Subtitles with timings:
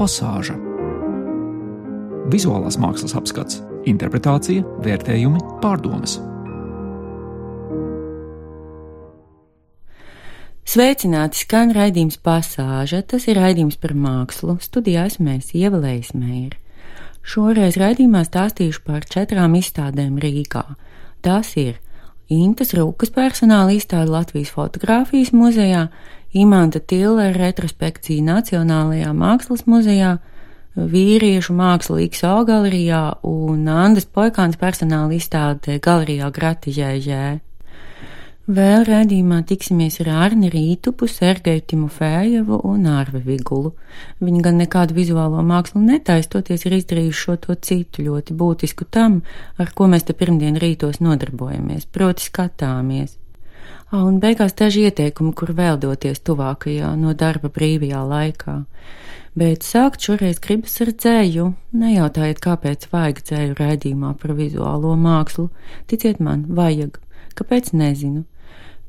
[0.00, 0.54] Pasāža.
[2.32, 3.58] Vizuālās mākslas apskats,
[3.90, 6.14] interpretācija, vērtējumi, pārdomas.
[10.64, 13.02] Sveicināti skan raidījums Pasāža.
[13.12, 14.56] Tas ir raidījums par mākslu.
[14.64, 16.56] Studijā esmu mēs ievēlējis mēri.
[17.20, 20.64] Šoreiz raidījumā stāstīšu par četrām izstādēm Rīgā.
[21.20, 21.76] Tās ir
[22.32, 25.90] Intas Rūkas personāla izstāde Latvijas fotografijas muzejā,
[26.32, 30.12] Imanta Tillera retrospekcija Nacionālajā mākslas muzejā,
[30.78, 37.24] vīriešu māksla XO galerijā un Andas Poikāns personāla izstāde galerijā Gratiģēžē.
[38.50, 43.74] Vēl redzījumā tiksimies ar Arni Rītupu, Sergeju Timofējevu un Ārve Vigulu.
[44.22, 49.20] Viņi gan nekādu vizuālo mākslu netaistoties ir izdarījuši šo to citu ļoti būtisku tam,
[49.58, 53.19] ar ko mēs te pirmdien rītos nodarbojamies, proti skatāmies.
[53.90, 58.56] Un beigās daži ieteikumi, kur vēl doties tuvākajā no darba brīvajā laikā.
[59.38, 61.52] Bet sākt šoreiz gribas ar dzēju.
[61.74, 65.48] Nejautājiet, kāpēc vajag dzēju raidījumā par vizuālo mākslu.
[65.90, 66.98] Ticiet man, vajag.
[67.38, 68.24] Kāpēc nezinu?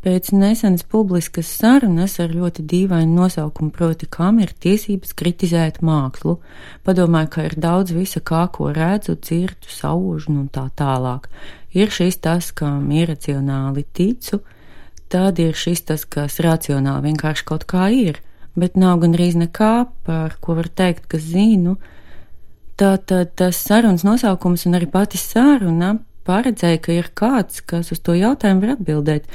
[0.01, 6.39] Pēc nesenas publiskas sarunas ar ļoti dīvainu nosaukumu, proti, kam ir tiesības kritizēt mākslu,
[6.81, 11.29] padomāju, ka ir daudz visa kā, ko redzu, dzirdu, saužu un tā tālāk.
[11.77, 14.41] Ir šis tas, kam iracionāli ticu,
[15.11, 18.21] tad ir šis tas, kas racionāli vienkārši kaut kā ir,
[18.55, 19.73] bet nav gan rīz nekā,
[20.07, 21.77] par ko var teikt, ka zinu.
[22.79, 28.15] Tātad tas sarunas nosaukums un arī pati saruna paredzēja, ka ir kāds, kas uz to
[28.17, 29.27] jautājumu var atbildēt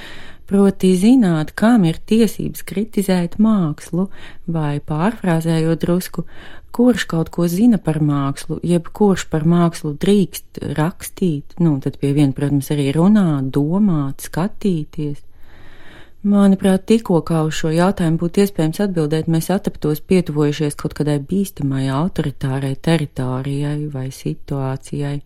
[0.46, 4.08] proti zināt, kam ir tiesības kritizēt mākslu,
[4.46, 6.26] vai pārfrāzējot drusku,
[6.76, 12.12] kurš kaut ko zina par mākslu, jeb kurš par mākslu drīkst rakstīt, nu, tad pie
[12.16, 15.22] viena, protams, arī runāt, domāt, skatīties.
[16.26, 21.84] Manuprāt, tikko kā uz šo jautājumu būtu iespējams atbildēt, mēs ataptos pietuvojušies kaut kādai bīstamai
[21.94, 25.20] autoritārai teritorijai vai situācijai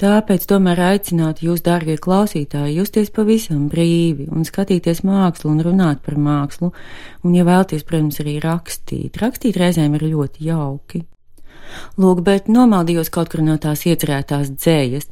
[0.00, 6.16] Tāpēc tomēr aicinātu jūs, dārgie klausītāji, justies pavisam brīvi un skatīties mākslu un runāt par
[6.16, 6.70] mākslu,
[7.20, 9.20] un, ja vēlties, protams, arī rakstīt.
[9.20, 11.02] Rakstīt reizēm ir ļoti jauki.
[12.00, 15.08] Lūk, bet nomaldījos kaut kur no tās iecerētās dzējas.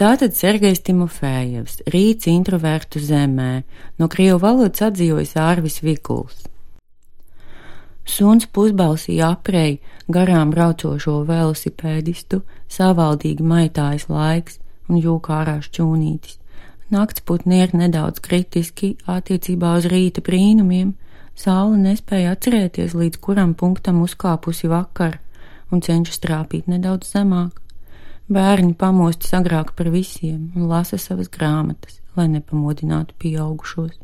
[0.00, 3.62] Tātad Sergejs Timofējevs, rīts introvertu zemē,
[3.98, 6.46] no krievu valodas atzīvojas Ārvis Vikuls.
[8.10, 9.78] Suns pusbalsī aprei
[10.10, 14.58] garām braucošo velosipēdistu, savaldīgi maitājas laiks
[14.88, 16.38] un jūka ārā šķūnītis.
[16.90, 20.96] Nakts putni ir nedaudz kritiski attiecībā uz rīta brīnumiem,
[21.38, 25.20] saule nespēja atcerēties, līdz kuram punktam uzkāpusi vakar,
[25.70, 27.56] un cenšas trāpīt nedaudz zemāk.
[28.30, 33.96] Bērni pamosti agrāk par visiem un lasa savas grāmatas, lai nepamodinātu pieaugušos.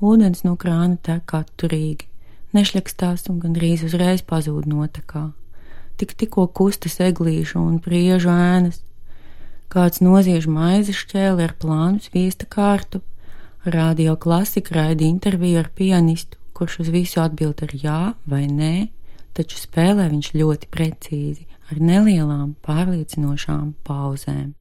[0.00, 2.08] Ūdens no krāna tek atturīgi
[2.56, 5.30] nešļakstās un gandrīz uzreiz pazūd notekā.
[6.00, 8.80] Tik tikko kustas eglīšu un priežu ēnas,
[9.70, 13.02] kāds noziež maizi šķēli ar plānu sviesta kārtu,
[13.64, 18.88] radio klasika raida interviju ar pianistu, kurš uz visu atbild ar jā vai nē,
[19.36, 24.54] taču spēlē viņš ļoti precīzi, ar nelielām pārliecinošām pauzēm.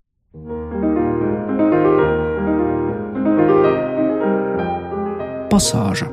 [5.50, 6.12] Pasāža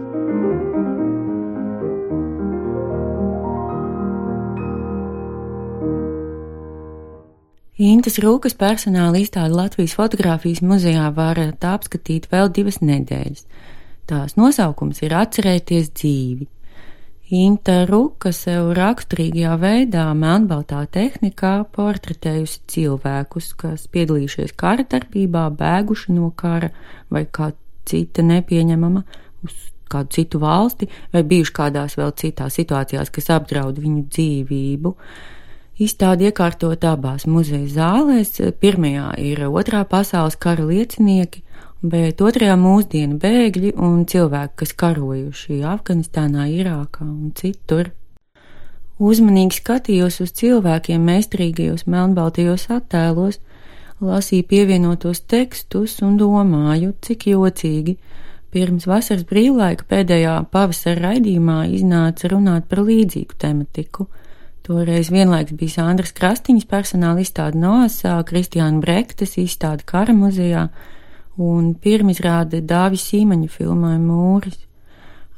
[7.76, 13.42] Intas Rūkas personāla izstāde Latvijas fotografijas muzejā varat apskatīt vēl divas nedēļas.
[14.08, 16.46] Tās nosaukums ir Atcerēties dzīvi.
[17.26, 26.30] Inta Ruka sev raksturīgajā veidā, melnbaltā tehnikā portretējusi cilvēkus, kas piedalījušies kara darbībā, bēguši no
[26.38, 26.70] kara
[27.10, 27.50] vai kā
[27.82, 29.02] cita nepieņemama
[29.42, 29.56] uz
[29.90, 34.94] kādu citu valsti vai bijuši kādās vēl citās situācijās, kas apdraud viņu dzīvību.
[35.82, 38.38] Izstāde iekārtot abās muzeja zālēs.
[38.62, 41.42] Pirmajā ir otrā pasaules kara liecinieki,
[41.92, 47.92] bet otrajā mūsdienu bēgļi un cilvēki, kas karojuši Afganistānā, Irākā un citur.
[48.96, 53.40] Uzmanīgi skatījos uz cilvēkiem meistarīgajos melnbaltajos attēlos,
[54.00, 57.96] lasīju pievienotos tekstus un domāju, cik jocīgi.
[58.52, 64.06] Pirms vasaras brīvlaika pēdējā pavasara raidījumā iznāca runāt par līdzīgu tematiku
[64.66, 70.64] Toreiz vienlaiks bija Sandras Krastiņas personāla izstāde Noasā, Kristiāna Brektas izstāde Kara muzejā
[71.42, 74.58] un pirmizrāde Dāvis Sīmaņa filmai Mūris.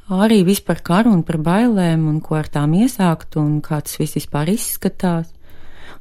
[0.09, 3.99] Arī viss par karu un par bailēm un ko ar tām iesākt un kā tas
[4.01, 5.29] viss vispār izskatās.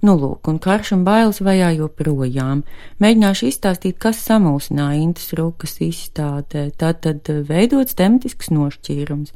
[0.06, 2.62] Nu, lūk, un karš un bailes vajā joprojām.
[3.02, 9.34] Mēģināšu izstāstīt, kas samulsināja Intas Rukas izstādē, tātad veidots tematisks nošķīrums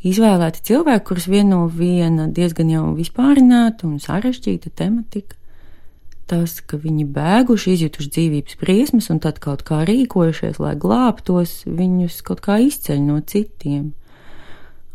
[0.00, 5.36] izvēlēti cilvēki, kurus vieno viena diezgan jau vispārināta un sarežģīta tematika.
[6.30, 12.20] Tas, ka viņi bēguši, izjutuši dzīvības briesmas un tad kaut kā rīkojušies, lai glābtos, viņus
[12.26, 13.88] kaut kā izceļ no citiem.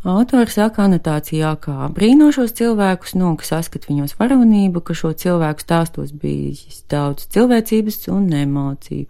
[0.06, 5.64] Autors saka anotācijā, kā brīno šos cilvēkus, no ka saskat viņos varonību, ka šo cilvēku
[5.64, 9.08] stāstos bijis daudz cilvēcības un emociju.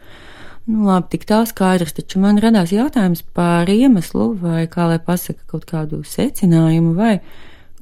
[0.66, 5.44] Nu, labi, tik tā skaidrs, taču man radās jautājums par iemeslu, vai kā lai pasaka
[5.52, 7.20] kaut kādu secinājumu, vai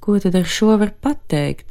[0.05, 1.71] ko tad ar šo var pateikt,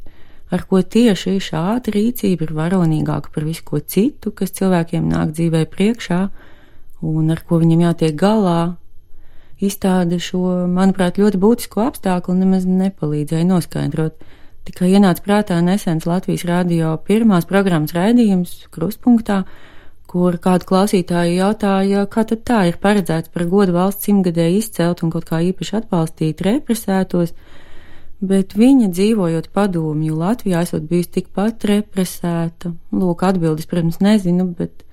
[0.52, 5.64] ar ko tieši šāda rīcība ir varonīgāka par visu ko citu, kas cilvēkiem nāk dzīvē
[5.72, 6.20] priekšā,
[7.04, 8.76] un ar ko viņam jātiek galā,
[9.64, 14.16] izstāde šo, manuprāt, ļoti būtisko apstākļu nemaz nepalīdzēja noskaidrot.
[14.64, 19.42] Tikai ienāca prātā nesens Latvijas radio pirmās programmas raidījums Krustpunktā,
[20.08, 25.12] kur kāda klausītāja jautāja, kā tad tā ir paredzēts par godu valsts simtgadē izcelt un
[25.12, 27.34] kaut kā īpaši atbalstīt represētos,
[28.28, 32.72] bet viņa dzīvojot padomju Latvijā esot bijusi tikpat represēta.
[32.94, 34.84] Lūk, atbildes, protams, nezinu, bet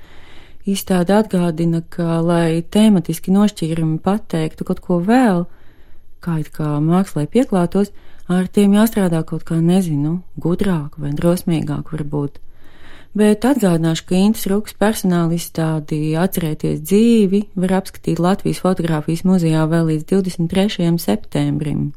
[0.61, 5.47] Izstāde atgādina, ka, lai tematiski nošķīrumi pateiktu kaut ko vēl,
[6.21, 7.89] kā it kā mākslai pieklātos,
[8.29, 12.37] ar tiem jāstrādā kaut kā nezinu, gudrāk vai drosmīgāk varbūt.
[13.17, 19.89] Bet atgādināšu, ka Intas Rūkas personāla izstādi Atcerēties dzīvi var apskatīt Latvijas fotografijas muzejā vēl
[19.89, 20.93] līdz 23.
[21.01, 21.89] septembrim.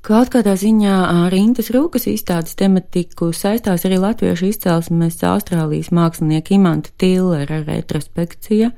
[0.00, 0.94] Kaut kādā ziņā
[1.26, 8.70] ar Intas Rūkas izstādes tematiku saistās arī latviešu izcelsmes Austrālijas mākslinieka Imanta Tillera retrospekcija,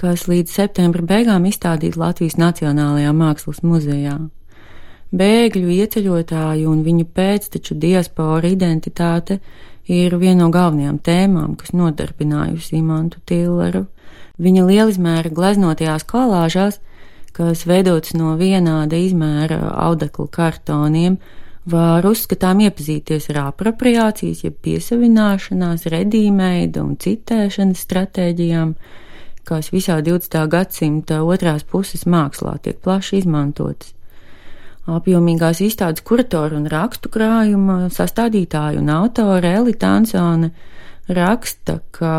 [0.00, 4.16] kas līdz septembra beigām izstādīta Latvijas Nacionālajā mākslas muzejā.
[5.12, 9.42] Bēgļu ieceļotāju un viņu pēcteču diaspora identitāte
[9.92, 13.84] ir viena no galvenajām tēmām, kas nodarbinājusi Imantu Tilleru.
[14.40, 16.80] Viņa lielizmēra gleznotajās kolāžās
[17.36, 21.18] kas veidots no vienāda izmēra audekla kartoniem,
[21.66, 28.72] var uzskatām iepazīties ar apropriācijas, jeb piesavināšanās, redīmeida un citēšanas stratēģijām,
[29.46, 30.38] kas visā 20.
[30.50, 33.92] gadsimta otrās puses mākslā tiek plaši izmantotas.
[34.86, 40.52] Apjomīgās izstādes kuratora un rakstu krājuma sastādītāja un autore Elita Ansone
[41.10, 42.12] raksta, ka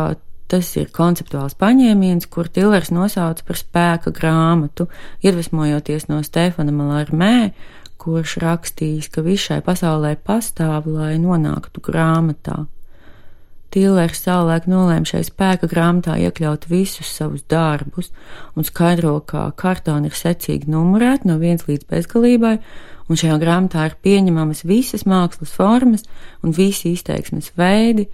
[0.48, 4.86] Tas ir konceptuāls paņēmiens, kur Tilers nosauca par spēka grāmatu,
[5.20, 7.50] iedvesmojoties no Stefana Malarmē,
[8.00, 12.62] kurš rakstījis, ka viss šai pasaulē pastāv, lai nonāktu grāmatā.
[13.68, 18.08] Tīlērs savulaik nolēma šai spēka grāmatā iekļaut visus savus darbus
[18.56, 22.54] un skaidro, ka kartoni ir secīgi numurēti no viens līdz bezgalībai,
[23.12, 26.08] un šajā grāmatā ir pieņemamas visas mākslas formas
[26.40, 28.08] un visi izteiksmes veidi,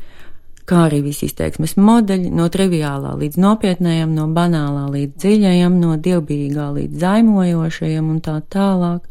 [0.69, 6.71] kā arī visi izteiksmes modeļi, no triviālā līdz nopietnējam, no banālā līdz dziļajam, no dievbijīgā
[6.79, 9.05] līdz zaimojošajam un tā tālāk.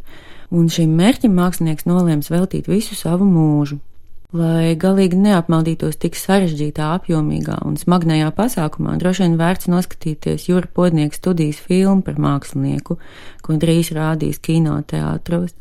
[0.53, 3.79] Un šim mērķim mākslinieks nolēms veltīt visu savu mūžu.
[4.33, 11.19] Lai galīgi neapmaldītos tik sarežģītā, apjomīgā un smagnējā pasākumā, droši vien vērts noskatīties Jūra Podnieka
[11.19, 12.97] studijas filmu par mākslinieku,
[13.45, 15.53] ko drīz rādīs kinoteātros.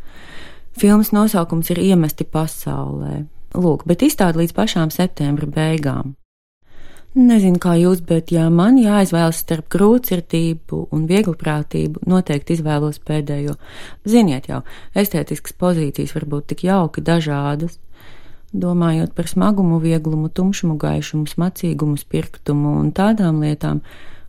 [0.73, 6.15] Filmas nosaukums ir Iemesti pasaulē, Lūk, bet izstāda līdz pašām septembra beigām.
[7.13, 13.59] Nezinu, kā jūs, bet, ja man jāizvēlas starp grūtsirdību un viegliprātību, noteikti izvēlos pēdējo.
[14.09, 14.63] Ziniet jau,
[14.97, 17.77] estētiskas pozīcijas var būt tik jauki dažādas.
[18.53, 23.83] Domājot par smagumu, vieglumu, tumšumu, gaišumu, smacīgumu, spirktumu un tādām lietām,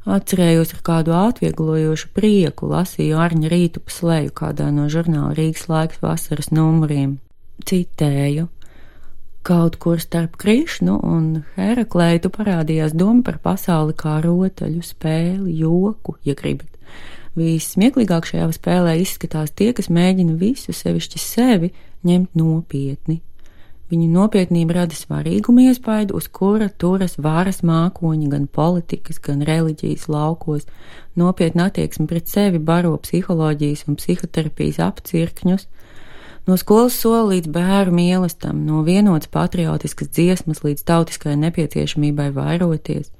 [0.03, 6.03] atcerējos ar kādu atvieglojošu prieku lasīju Arņa rītu pa slēju kādā no žurnāla Rīgas laiks
[6.03, 7.21] vasaras numuriem.
[7.63, 8.49] Citēju.
[9.43, 11.25] Kaut kur starp Krišnu un
[11.57, 16.69] Heraklētu parādījās doma par pasauli kā rotaļu spēli, joku, ja gribat.
[17.35, 21.73] Vissmieklīgāk šajā spēlē izskatās tie, kas mēģina visu sevišķi sevi
[22.07, 23.19] ņemt nopietni.
[23.91, 30.69] Viņu nopietnība rada svarīgumu iespaidu, uz kura turas varas mākoņi gan politikas, gan reliģijas laukos,
[31.19, 35.67] nopietna attieksme pret sevi baro psiholoģijas un psihoterapijas apcirkņus,
[36.43, 43.13] No skolas sola līdz bērnu mīlestam, no vienotas patriotiskas dziesmas līdz tautiskai nepieciešamībai vairoties.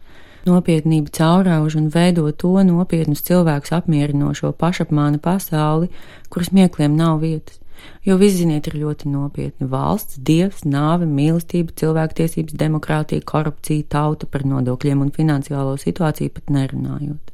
[0.44, 5.88] Nopietnība caurauž un veido to nopietnus cilvēkus apmierinošo pašapmāna pasauli,
[6.28, 7.62] kuras miekliem nav vietas.
[8.04, 9.72] Jo viss, ziniet, ir ļoti nopietni.
[9.72, 17.33] Valsts, dievs, nāve, mīlestība, cilvēktiesības, demokrātija, korupcija, tauta par nodokļiem un finansiālo situāciju pat nerunājot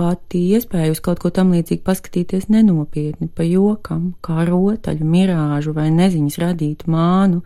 [0.00, 5.90] pati iespēja uz kaut ko tam līdzīgu paskatīties nenopietni, pa jokam, kā rotaļu, mirāžu vai
[5.92, 7.42] neziņas radītu mānu,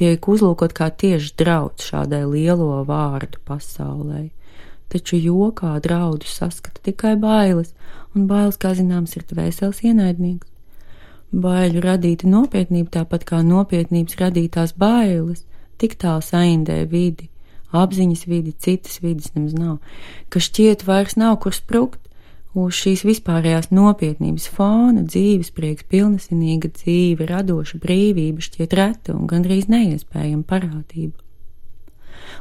[0.00, 4.30] tiek uzlūkot kā tieši drauds šādai lielo vārdu pasaulē.
[4.90, 7.68] taču jokā draudus saskata tikai bailes,
[8.14, 10.48] un bailes, kā zināms, ir dvēseles ienaidnieks.
[11.30, 15.44] Baiļu radīta nopietnība, tāpat kā nopietnības radītās bailes,
[15.78, 17.29] tik tālu saindē vidi,
[17.76, 19.78] apziņas vidi, citas vidas nemaz nav,
[20.28, 22.00] ka šķiet vairs nav kur sprukt.
[22.50, 29.68] Uz šīs vispārējās nopietnības fona dzīves prieks, pilnesinīga dzīve, radoša brīvība šķiet reta un gandrīz
[29.70, 31.29] neiespējama parādība.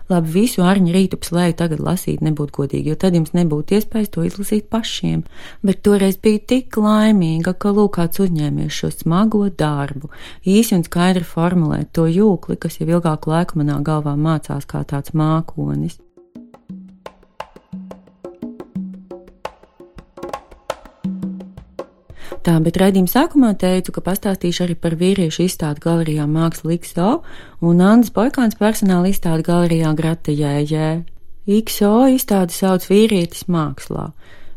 [0.09, 4.25] Labi, visu ārņu rītu slēju tagad lasīt nebūtu godīgi, jo tad jums nebūtu iespējas to
[4.27, 5.23] izlasīt pašiem,
[5.65, 10.11] bet toreiz biju tik laimīga, ka lūk kāds uzņēmies šo smago darbu,
[10.45, 15.15] īsi un skaidri formulēt to jūkli, kas jau ilgāku laiku manā galvā mācās kā tāds
[15.17, 15.99] mākonis.
[22.49, 27.09] Tā, bet raidījuma sākumā teicu, ka pastāstīšu arī par vīriešu izstādi galerijā Māksla XO
[27.69, 30.87] un Andas Poikāns personāla izstādi galerijā Grata Jējē.
[31.45, 34.07] XO izstādi sauc vīrietis mākslā.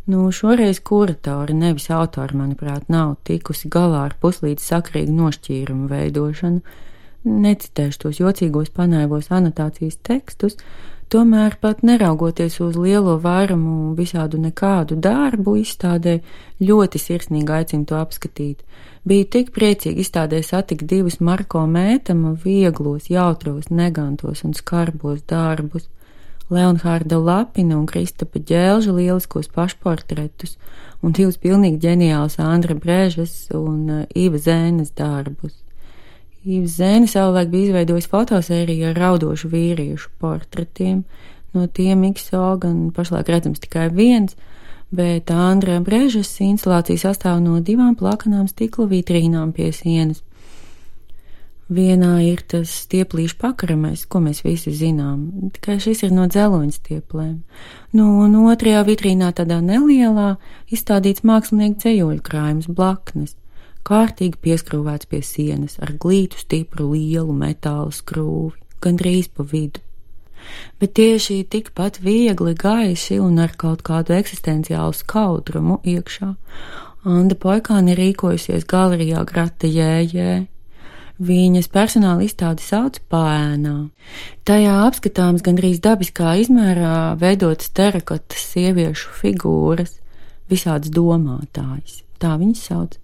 [0.09, 6.65] Nu, šoreiz kuratori, nevis autori, manuprāt, nav tikusi galā ar puslīdz sakrīgu nošķīrumu veidošanu.
[7.29, 10.57] Necitēšu tos jocīgos panēvos anotācijas tekstus,
[11.13, 16.15] Tomēr pat neraugoties uz lielo vairumu visādu nekādu darbu izstādē,
[16.65, 18.63] ļoti sirsnīgi aicinu to apskatīt.
[19.05, 25.91] Bija tik priecīgi izstādē satikt divus Marko Mētama vieglos, jautros, negantos un skarbos darbus.
[26.49, 30.57] Leonhārda Lapina un Kristapa Ģēlža lieliskos pašportretus
[31.05, 35.59] un divus pilnīgi ģeniālus Andra Brēžas un uh, Iva Zēnes darbus.
[36.43, 41.05] Īvs Zēni savulaik bija izveidojis fotosēriju ar raudošu vīriešu portretiem.
[41.55, 44.35] No tiem XO gan pašlaik redzams tikai viens,
[44.91, 50.25] bet Andrē Brežas instalācija sastāv no divām plakanām stikla vitrīnām pie sienas.
[51.73, 57.37] Vienā ir tas stieplīšu pakaramais, ko mēs visi zinām, tikai šis ir no dzeloņa stieplēm.
[57.95, 60.35] Nu, un otrajā vitrīnā tādā nelielā
[60.75, 63.37] izstādīts mākslinieku dzējoļu krājums blaknes
[63.89, 69.83] kārtīgi pieskrūvēts pie sienas ar glītu stipru lielu metāla skrūvi, gandrīz pa vidu.
[70.81, 76.33] Bet tieši tikpat viegli, gaiši un ar kaut kādu eksistenciālu skaudrumu iekšā
[77.03, 80.45] Anda Poikāni rīkojusies galerijā Grata Jējē.
[81.23, 83.75] Viņas personāla izstādi sauc pēnā.
[84.47, 89.99] Tajā apskatāms gandrīz dabiskā izmērā veidotas terakotas sieviešu figūras,
[90.51, 92.03] visādas domātājas.
[92.23, 93.02] Tā viņas sauc.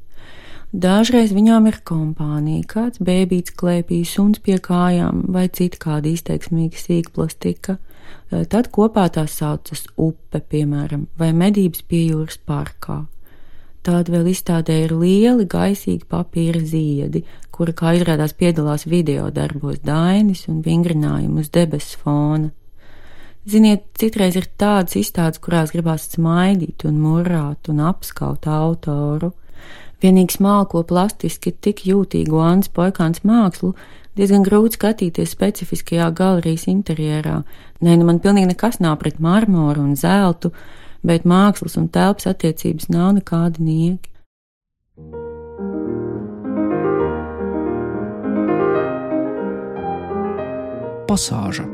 [0.68, 7.78] Dažreiz viņām ir kompānija, kāds bēbīts klēpī, suns pie kājām vai cita kāda izteiksmīga sīkplastika.
[8.30, 13.06] Eh, tad kopā tās saucas upe, piemēram, vai medības pie jūras parkā.
[13.80, 20.44] Tāda vēl izstādē ir lieli, gaisīgi papīra ziedi, kura, kā izrādās, piedalās video darbos dainis
[20.52, 22.50] un vingrinājumu uz debesu fona.
[23.48, 29.32] Ziniet, citreiz ir tādas izstādes, kurās gribās smaidīt un murāt un apskaut autoru.
[30.02, 33.73] Vienīgi smalko plastiski tik jūtīgu Annas Poikāns mākslu
[34.19, 37.40] diezgan grūti skatīties specifiskajā galerijas interjerā.
[37.83, 40.52] Nē, nu man pilnīgi nekas nav pret marmoru un zeltu,
[41.07, 44.14] bet mākslas un telpas attiecības nav nekādi nieki.
[51.09, 51.64] Pasāža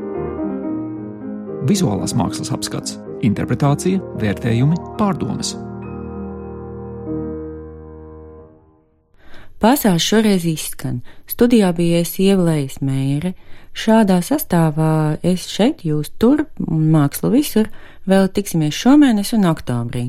[1.65, 5.55] Vizuālās mākslas apskats, interpretācija, vērtējumi, pārdomas.
[9.63, 10.99] Pasāžs šoreiz izskan.
[11.31, 13.33] Studijā bija es ievēlējis mēre.
[13.75, 17.71] Šādā sastāvā es šeit, jūs tur un māksla visur,
[18.07, 20.05] vēl tiksimies šomēnes un oktobrī.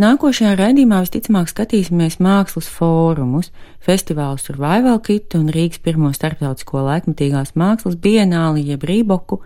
[0.00, 3.50] Nākošajā raidījumā visticamāk skatīsimies mākslas fórumus,
[3.84, 9.42] festivālu Survival Kit un Rīgas pirmo starptautisko laikmatīgās mākslas bienāli jeb Rīboku.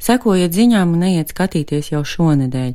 [0.00, 2.70] Sekojiet ziņām un neiet skatīties jau šonedēļ.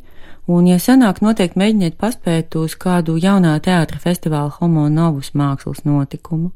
[0.54, 6.52] Un, ja sanāk, noteikti mēģiniet paspēt uz kādu jaunā teātra festivāla Homo Novus mākslas notikumu.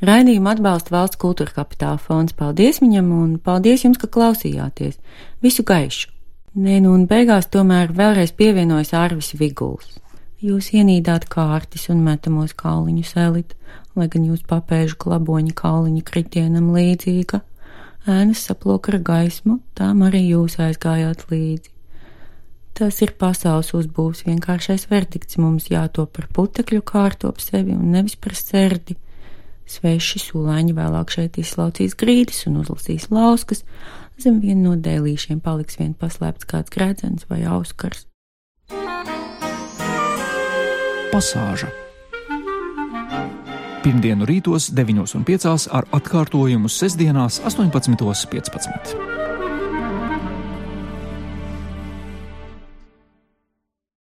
[0.00, 2.32] Raidījumu atbalsta valsts kultūra kapitāla fonds.
[2.32, 4.96] Paldies viņam un paldies jums, ka klausījāties.
[5.44, 6.08] Visu gaišu!
[6.56, 9.98] Nē, nu un beigās tomēr vēlreiz pievienojas Arvis Viguls.
[10.46, 13.54] Jūs ienīdāt kārtis un metamos kauliņus elit,
[13.98, 17.40] lai gan jūs papēžu klaboņa kauliņa kritienam līdzīga.
[18.06, 21.72] Ēnas saplok ar gaismu, tām arī jūs aizgājāt līdzi.
[22.78, 25.40] Tas ir pasaules uzbūves vienkāršais verdikts.
[25.42, 28.94] Mums jātop par putekļu kārtu ap sevi un nevis par sērdi.
[29.66, 33.64] Sveši sūlāņi vēlāk šeit izslaucīs grīdas un uzlasīs lauskas,
[34.20, 38.06] zem viena no dēlīšiem paliks vien paslēpts kāds grēdzens vai auskars.
[41.12, 41.70] Pasāža
[43.86, 49.15] Pirmdienu rītos 9.5 ar atkārtojumu sestdienās 18.15.